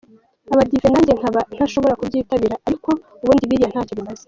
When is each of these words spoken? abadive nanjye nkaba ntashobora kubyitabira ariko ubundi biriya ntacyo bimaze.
abadive 0.53 0.87
nanjye 0.91 1.11
nkaba 1.19 1.39
ntashobora 1.55 1.97
kubyitabira 1.99 2.55
ariko 2.67 2.89
ubundi 3.23 3.49
biriya 3.49 3.69
ntacyo 3.71 3.93
bimaze. 3.99 4.19